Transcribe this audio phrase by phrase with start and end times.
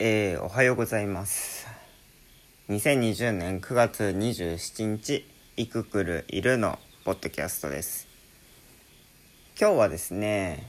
[0.00, 1.68] えー、おはようございます。
[2.68, 5.24] 2020年9月27日
[5.56, 8.08] いくくるいるのポッドキャストです。
[9.56, 10.68] 今日はですね、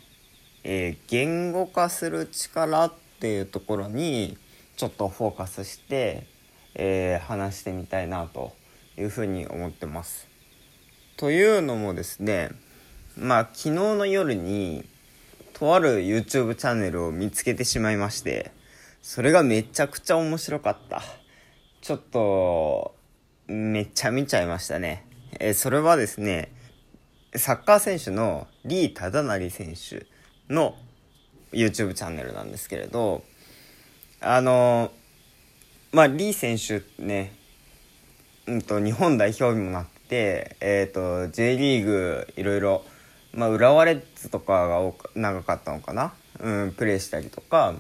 [0.64, 4.38] えー、言語化する力っていうところに
[4.78, 6.28] ちょっとフォーカスして、
[6.76, 8.54] えー、話してみたいなと
[8.96, 10.28] いうふうに思ってます。
[11.18, 12.52] というのもですね
[13.18, 14.86] まあ昨日の夜に
[15.54, 18.52] とある YouTube チャンネルを見つけてしまいまして
[19.08, 21.04] それがめちゃくちゃ面白かった。
[21.80, 22.96] ちょっと、
[23.46, 25.06] めっちゃ見ちゃいましたね。
[25.40, 26.52] えそれはですね、
[27.36, 30.08] サッカー選手のリー・タダナリ選手
[30.52, 30.76] の
[31.52, 33.24] YouTube チャンネルなんですけれど、
[34.22, 34.92] あの、
[35.92, 37.32] まあ、リー選手ね、
[38.48, 42.84] うんと、日本代表にもなって、えっ、ー、と、J リーグ、いろいろ、
[43.36, 44.82] まあ、浦和レッズとかが
[45.14, 46.16] 長かったのかな？
[46.40, 47.76] うん、プレーしたりとか、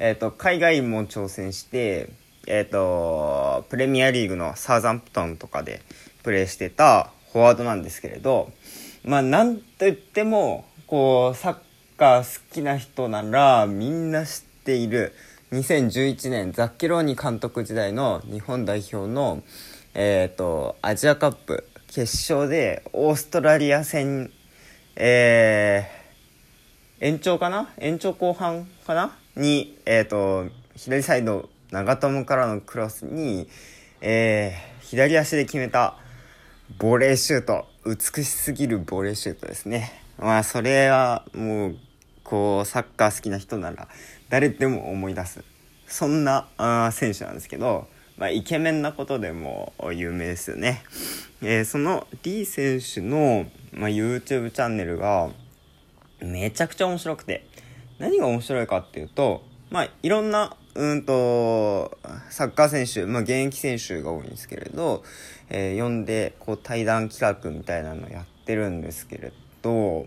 [0.00, 2.08] えっ、ー、と、海外も挑戦して、
[2.46, 5.82] えっ、ー、と、プレミアリーグのサーザンプトンとかで
[6.22, 8.50] プレーしてたフォワードなんですけれど、
[9.04, 11.56] まあ、なんと言っても、こう、サッ
[11.98, 15.12] カー好きな人ならみんな知っている
[15.52, 19.42] 2011年ザッケローニ監督時代の日本代表の、
[19.92, 24.30] えっ、ー、と、アジアカップ決勝でオーストラリア戦、
[24.96, 27.74] えー、延長かな？
[27.76, 29.18] 延長後半かな？
[29.36, 33.48] に、えっ、ー、と、左サイド、長友からのクロスに、
[34.00, 35.96] えー、左足で決めた
[36.78, 37.66] ボレーシュート。
[37.84, 39.92] 美しすぎるボレーシュートですね。
[40.18, 41.76] まあ、それはもう、
[42.24, 43.88] こう、サッカー好きな人なら、
[44.28, 45.42] 誰でも思い出す。
[45.86, 50.82] そんなあ選手なんですけど、まあ、イケメンなことでも有名ですよね。
[51.42, 55.30] えー、そのリー選手の、まあ、YouTube チャンネルが
[56.20, 57.46] めちゃくちゃ面白くて、
[58.00, 61.98] 何が面白いかっていうと、まあ、いろんな、うんと、
[62.30, 65.04] サッカー選手、まあ、現役選手が多いんですけれど、
[65.50, 70.06] えー、呼んで、こう、対談企画みたいなのやってるんですけれど、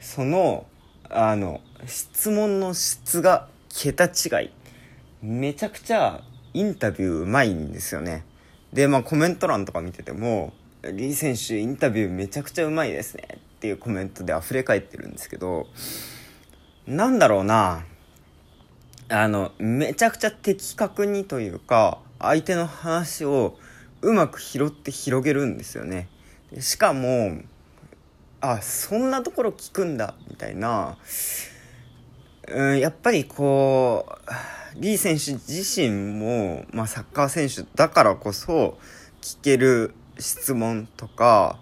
[0.00, 0.66] その、
[1.08, 4.50] あの、質問の質が桁違い。
[5.22, 6.20] めちゃくちゃ
[6.52, 8.26] インタビューうまいんですよね。
[8.74, 15.66] で、まあコメント欄とか見てても、リー選手インタビューめちゃくちゃうまいですねっていうコメントで溢れ返ってるんですけど、
[16.86, 17.84] なんだろうな。
[19.08, 23.56] あの、めちゃくちゃ的確にというか、相手の話を
[24.02, 26.08] うまく拾って広げるんですよね。
[26.60, 27.40] しかも、
[28.40, 30.98] あ、そんなところ聞くんだ、みたいな。
[32.48, 34.06] うん、やっぱりこ
[34.76, 38.78] う、リー選手自身も、まあ、サッカー選手だからこそ
[39.22, 41.58] 聞ける質問とか、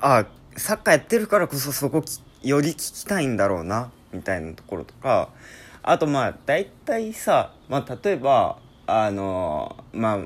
[0.00, 2.04] あ、サッカーやってるからこそそこ
[2.42, 5.28] より聞きたいんだろうなみたいなところとか
[5.82, 10.18] あとまあ大体さ、まあ、例えばあのまあ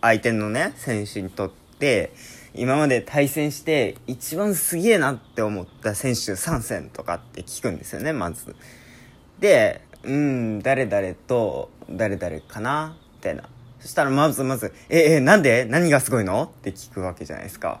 [0.00, 2.12] 相手のね選手にとって
[2.54, 8.54] 今まで対戦して一番すげえなって思った選手3戦とかって聞くんですよねまず。
[9.38, 13.44] でうん誰々と誰々かなみたいな。
[13.80, 15.64] そしたらまずまず、え、え、なんで？
[15.64, 16.42] 何がすごいの？
[16.42, 17.80] って聞くわけじゃないですか。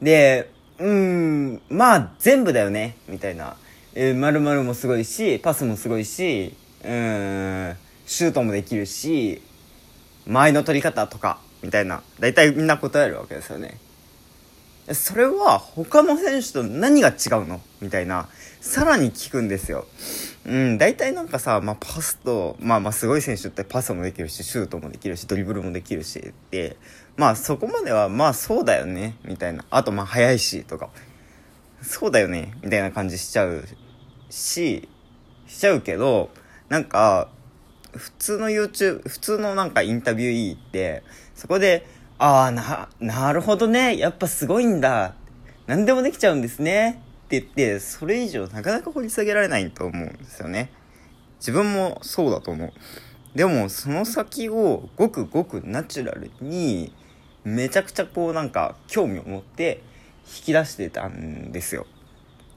[0.00, 3.56] で、うん、まあ全部だよね、みたいな。
[3.94, 6.54] えー、〇〇もすごいし、パスもすごいし、
[6.84, 7.76] うん、
[8.06, 9.42] シュートもできるし、
[10.26, 13.78] 前の取り方とか、みたいな、大体みんな答えるわけですよね。
[14.92, 17.60] それは他の選手と何が違うの？
[17.80, 18.28] みたいな、
[18.60, 19.86] さらに聞くんですよ。
[20.44, 26.76] うん、大体なんかさ、まあパスと、まあまあすごい選手ってパスもできるし、シュートもできるし、ドリブルもできるしって、
[27.16, 29.64] まあそこまではまあそうだよね、みたいな。
[29.70, 30.90] あとまあ速いし、とか。
[31.82, 33.64] そうだよね、みたいな感じしちゃう
[34.30, 34.88] し、
[35.46, 36.30] しちゃうけど、
[36.68, 37.28] なんか、
[37.92, 41.02] 普通の YouTube、普通のなんかインタビューーって、
[41.34, 41.86] そこで、
[42.18, 45.14] ああ、な、なるほどね、やっぱすごいんだ。
[45.66, 47.02] 何でもできちゃうんですね。
[47.26, 50.70] って言って、それ以上なかなか掘り下げられないと思うんですよね。
[51.38, 52.72] 自分もそうだと思う。
[53.34, 56.94] でも、その先をごくごくナチュラルに、
[57.44, 59.82] めちゃくちゃこうなんか興味を持って
[60.34, 61.86] 引き出してたんですよ。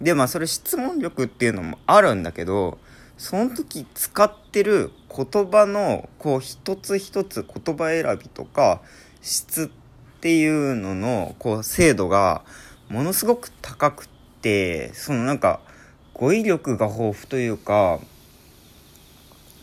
[0.01, 2.77] で、まあそれ質問力っていうのもあるんだけど、
[3.17, 8.81] その時使ってる言葉のこう一つ一つ言葉選びとか
[9.21, 9.71] 質
[10.17, 12.43] っていうののこう精度が
[12.89, 14.07] ものすごく高く
[14.41, 15.59] て、そのなんか
[16.13, 17.99] 語彙力が豊富というか、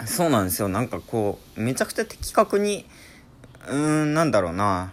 [0.06, 0.68] そうなんですよ。
[0.68, 2.86] なんかこう、めちゃくちゃ的確に、
[3.68, 4.92] うーん、なんだろうな。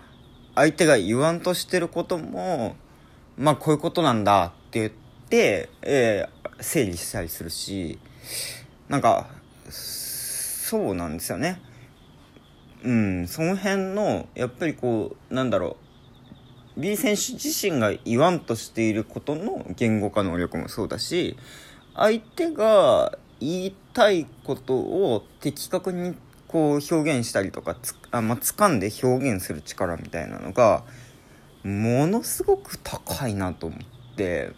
[0.56, 2.76] 相手が言わんとしてることも、
[3.40, 4.92] まあこういうことなんだって言っ
[5.30, 7.98] て、えー、整理したりするし、
[8.90, 9.28] なんか、
[9.70, 11.62] そうなんですよね。
[12.84, 15.78] うんその辺のやっぱりこうなんだろ
[16.78, 21.36] う B 選手自身が言わんとしていることの言語化能力もそうだし
[21.94, 26.16] 相手が言いたいことを的確に
[26.48, 30.84] こう表現したりとかつあ、まあ、掴んで表現する力みたいなのが
[31.70, 34.52] ものすごく高いなと思って。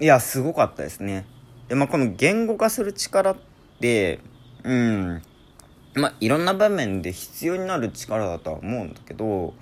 [0.00, 1.26] いやすごかったですね。
[1.68, 3.36] で、まあ、この言語化する力っ
[3.80, 4.20] て
[4.64, 5.22] うん。
[5.94, 9.54] まあいろんな場面で必要になる力だとは思うんだけど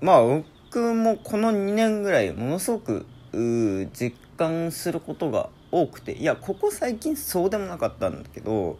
[0.00, 8.78] まあ僕もこの2年ぐらいものすごく実感することが多くていやここ最近そうでもなかったんだけど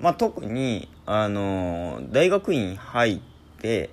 [0.00, 3.20] まあ特にあの大学院入っ
[3.60, 3.90] て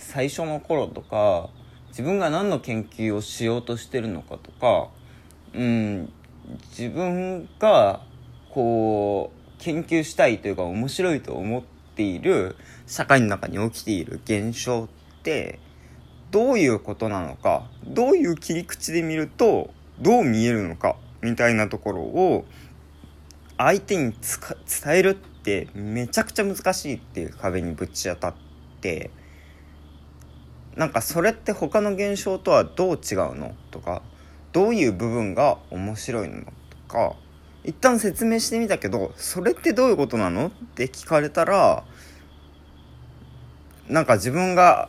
[0.00, 1.50] 最初の頃とか
[1.90, 4.88] 自分が何の研究をしようとしてるのかとか
[5.54, 6.12] うん
[6.70, 8.02] 自分が
[8.50, 11.62] こう研究したいというか面白いと思っ
[11.94, 12.56] ている
[12.86, 14.88] 社会の中に起きている現象っ
[15.22, 15.60] て
[16.30, 19.70] どういうことなのかどういう切り口で見ると
[20.00, 22.44] どう見えるのかみたいなところを
[23.58, 28.34] 相手に伝えるってめちゃくちゃ難しいっていう壁にぶち当たっ
[28.80, 29.10] て
[30.76, 34.02] なんかそれって他の現象とはどう違うのとか
[34.52, 36.50] どういう部分が面白いのと
[36.88, 37.14] か
[37.64, 41.84] 一旦説明してみたけどそれってどういうことなのって聞かれたら
[43.88, 44.88] なんか自分が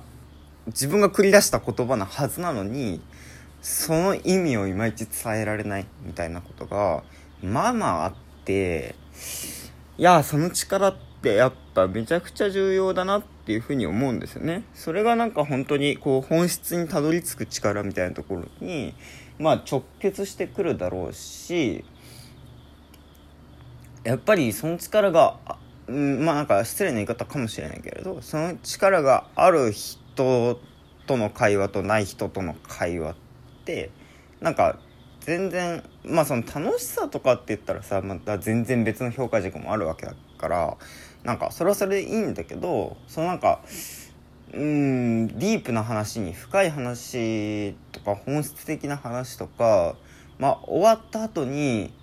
[0.67, 3.01] 自分が繰り出した言葉なはずなのに
[3.61, 7.03] その意味をいまいち伝えられないみたいなことが
[7.43, 8.13] まあまああっ
[8.45, 8.95] て
[9.97, 14.63] いやその力ってやっぱめちゃくちゃ重要だなっていうふうに思うんですよね。
[14.73, 18.95] それがなんか本当にこう本質にたどり着く力みたいなところに
[19.39, 21.83] まあ直結してくるだろうし
[24.03, 25.37] やっぱりその力が
[25.87, 30.59] うんまあなんか失礼な言い方かもしれないけれどその力がある人
[31.05, 33.15] との会話とない人との会話っ
[33.65, 33.91] て
[34.39, 34.79] なんか
[35.21, 40.77] 全然まあその楽しさとかって言ったらさまた全然別の評価軸もあるわけだから
[41.23, 43.61] なんかそれはそれでいいんだけどそのなんか
[44.53, 49.95] うんディープな話に深い話とか本質的な話とか
[50.39, 51.93] まあ終わった後に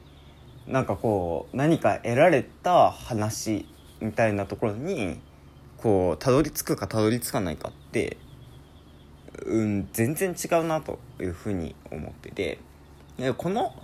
[0.66, 3.66] なんかこう何か得られた話
[4.00, 5.20] みたいなところに
[5.78, 8.16] こうたどり着くかたどり着かないかって
[9.44, 12.58] うん全然違うなというふうに思ってて。
[13.36, 13.74] この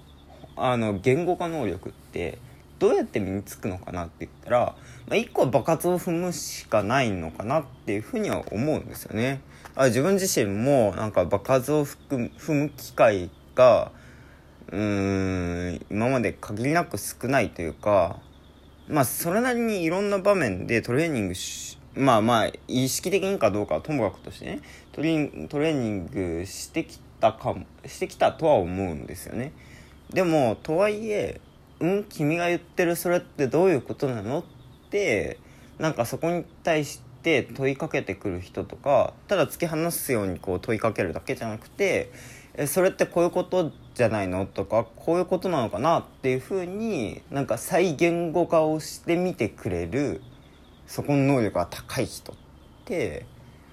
[0.56, 2.38] あの言語化能力って
[2.84, 4.58] どうやって身につくのかなって言ったら、
[5.08, 9.40] まあ、1個は爆発を踏むしかないのかなっていうふうには思うんですよね。
[9.74, 13.90] あ自分自身もなんか爆発を踏む機会が
[14.70, 18.18] うーん今まで限りなく少ないというか
[18.86, 24.60] まあそれなりにいろんな場面でトレーニングしまあまあ意識的にかどうかはともかくとしてね
[24.92, 26.06] トレトレーニン
[26.40, 29.52] グしてきたかもしてきたとは思うんですよね
[30.12, 31.40] でもとはいえ
[31.84, 34.44] 「うん君が言ってるそれってどういうことなの?」っ
[34.90, 35.38] て
[35.78, 42.10] なんかそこに対して問いかけてくる人とかただ突き放すようにこう問いかけるだけじゃなくて
[42.56, 50.22] 「えそれってこういうことじゃないの?」とか「こういうことなのかな?」っていうふうになんか再言語化をしてみてくれる
[50.86, 52.36] そこの能力が高い人っ
[52.86, 53.26] て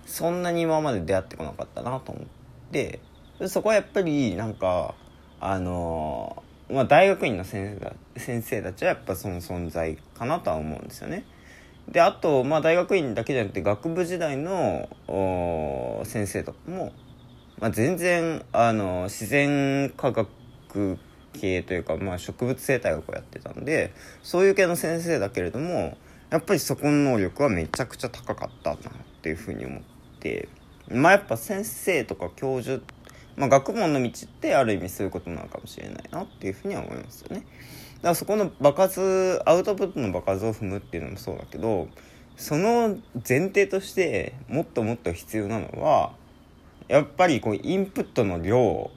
[0.06, 2.26] そんなに今まで出会ってこなかったなと思っ
[2.72, 3.00] て
[3.48, 4.96] そこはやっぱりなんか
[5.40, 11.26] あのまあ、大学院の先生だ先生たちはやっぱその存在かなとは思うんですよね。
[11.90, 14.88] であと、まあ、大学院だけじゃなくて学部時代の
[16.06, 16.94] 先生とかも、
[17.60, 20.30] まあ、全然あの自然科学
[21.34, 25.98] 系というか、まあ、植物生態学をやってたんでそういう系の先生だけれども
[26.30, 28.80] やっぱりそこの能力はめちゃくちゃ高かったなっ
[29.22, 29.82] ていうふうに思っ
[30.20, 30.48] て
[30.90, 32.82] まあやっぱ先生とか教授
[33.36, 37.42] まあ、学問の道ってある意味そういうことなのかもしれないなっていうふうには思いますよね。
[37.42, 41.88] だからそこの爆発アウトプットの爆発を踏むっていうのもそうだけど
[42.36, 42.98] その
[43.28, 46.14] 前提としてもっともっと必要なのは
[46.88, 48.90] やっぱりこうインプットの量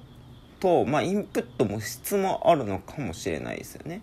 [0.60, 4.02] とまあインプットも質もあるのかもしれないですよね。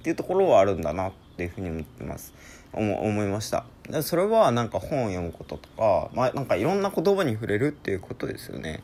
[0.00, 2.32] っていうところはあるんだなっていうふうに思ってます
[2.72, 3.64] 思いました
[4.02, 8.82] それはなんか本を読むこととか、まあ、なんかいろんな言葉に触れるっていうことですよね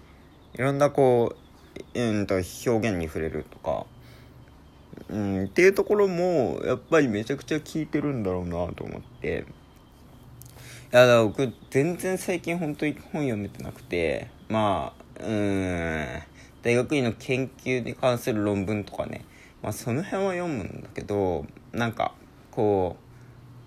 [0.54, 1.35] いろんなこ
[1.94, 2.44] う、うんと表
[2.90, 3.87] 現に触れるとか、
[5.09, 9.44] うん、っていうところもやっぱりめちゃくちゃ効いてるんだろうなと思って。
[10.92, 16.06] いやだから僕全然最近本当に本読めてなくてまあうん
[16.62, 19.25] 大学院の研究に関する論文とかね
[19.62, 22.12] まあその辺は読むんだけどなんか
[22.50, 23.01] こう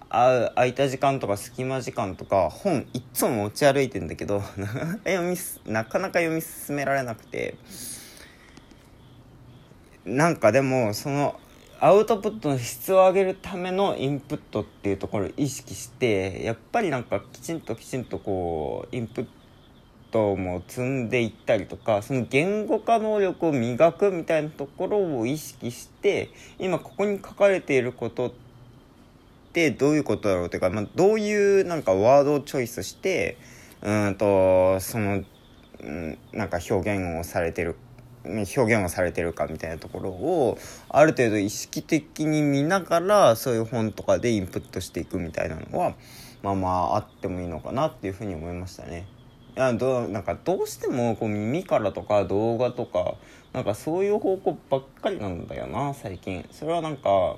[0.10, 4.42] あ空いた時間とか隙間時間とか本いっつも持ち歩いてんだけど
[5.06, 5.38] 読み
[5.72, 7.56] なかなか読み進められなくて。
[10.06, 11.40] なんかでもその
[11.80, 19.28] アウトプットの質を上げるためのインプットっていうところを意識してやっぱりなんかきちんときちんとこうインプッ
[20.12, 28.45] トも積んでいったりとかその言語化能力を磨くみたいなところを意識して今ここに書かれていることって
[29.72, 33.38] どういうことだろうというか、まあ、どういうなんかワードをチョイスして
[33.82, 35.24] うんとその、
[35.82, 37.76] うん、なんか表現をされてる
[38.26, 40.58] 表現をされてるかみたいなところを
[40.90, 45.94] ある程度意識的に見ながらそういう本とかでインプットしていくみたいなのは
[46.42, 49.08] まあまああってもいいのかなっていうふうに思いましたね。
[49.56, 53.16] いやどなんかどうしてもこう耳からとか動画とか
[53.54, 57.38] なんかそういう方向ばっかりなんだよな最近それはなんか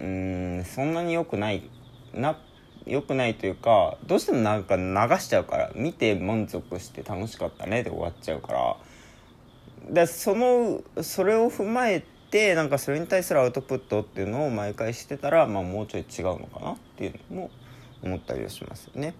[0.00, 1.68] うんそんなに良くない
[2.14, 2.38] な
[2.86, 4.82] 良くないというかどうしてもなんか流
[5.20, 8.76] しちゃうから見て満足して楽しかったねで終わっちゃうから
[9.90, 17.50] でそのそれを踏まえてなんかそれに対するアウトプットっていうのを毎回してたら、まあ、もうちょい違うのかなっていうのも
[18.02, 19.14] 思ったりはしますよね。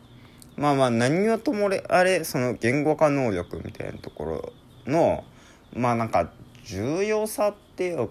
[0.57, 4.53] まあまあ何はともれあれその言語化能力みたいなところ
[4.87, 5.25] の
[5.73, 6.31] まあなんか
[6.65, 8.09] 重要さっていう